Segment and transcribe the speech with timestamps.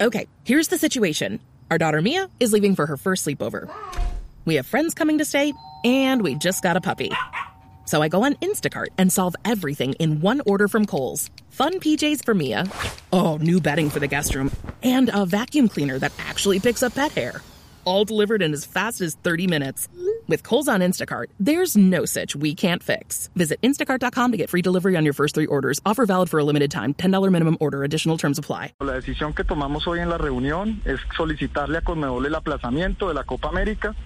[0.00, 1.40] Okay, here's the situation.
[1.70, 3.70] Our daughter Mia is leaving for her first sleepover.
[4.46, 5.52] We have friends coming to stay,
[5.84, 7.12] and we just got a puppy.
[7.84, 11.28] So I go on Instacart and solve everything in one order from Kohl's.
[11.50, 12.64] Fun PJs for Mia.
[13.12, 14.50] Oh, new bedding for the guest room.
[14.82, 17.42] And a vacuum cleaner that actually picks up pet hair.
[17.84, 19.86] All delivered in as fast as 30 minutes.
[20.30, 23.28] With Kohl's on Instacart, there's no such we can't fix.
[23.34, 25.80] Visit instacart.com to get free delivery on your first three orders.
[25.84, 26.94] Offer valid for a limited time.
[26.94, 27.82] $10 minimum order.
[27.82, 28.74] Additional terms apply.
[28.78, 33.14] La decisión que tomamos hoy en la reunión es solicitarle a Conmebol el aplazamiento de
[33.14, 33.96] la Copa América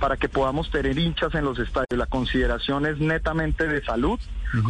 [0.00, 1.98] para que podamos tener hinchas en los estadios.
[1.98, 4.18] La consideración es netamente de salud.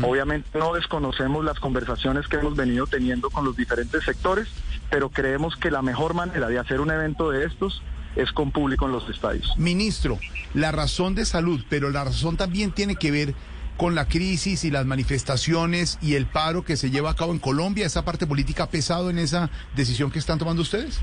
[0.02, 4.48] Obviamente no desconocemos las conversaciones que hemos venido teniendo con los diferentes sectores,
[4.91, 7.80] pero creemos que la mejor manera de hacer un evento de estos
[8.16, 9.52] es con público en los estadios.
[9.56, 10.19] Ministro,
[10.55, 13.34] la razón de salud, pero la razón también tiene que ver
[13.77, 17.39] con la crisis y las manifestaciones y el paro que se lleva a cabo en
[17.39, 17.84] Colombia.
[17.87, 21.01] ¿Esa parte política ha pesado en esa decisión que están tomando ustedes?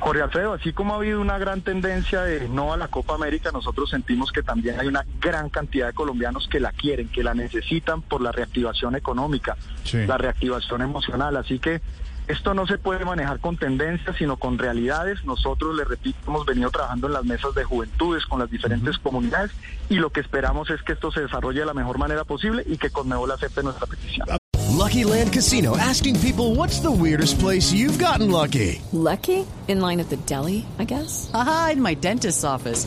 [0.00, 3.50] Jorge Alfredo, así como ha habido una gran tendencia de no a la Copa América,
[3.52, 7.34] nosotros sentimos que también hay una gran cantidad de colombianos que la quieren, que la
[7.34, 9.98] necesitan por la reactivación económica, Sí.
[10.06, 11.36] la reactivación emocional.
[11.36, 11.80] Así que
[12.28, 15.24] esto no se puede manejar con tendencias, sino con realidades.
[15.24, 19.50] Nosotros, le repito, hemos venido trabajando en las mesas de juventudes con las diferentes comunidades
[19.88, 22.78] y lo que esperamos es que esto se desarrolle de la mejor manera posible y
[22.78, 24.26] que Conmebol acepte nuestra petición.
[24.70, 28.80] Lucky Land Casino asking people what's the weirdest place you've gotten lucky?
[28.92, 29.46] Lucky?
[29.68, 31.30] In line at the deli, I guess?
[31.34, 32.86] Aha, in my dentist's office.